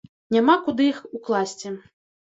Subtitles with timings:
[0.35, 1.77] Няма куды іх укласці.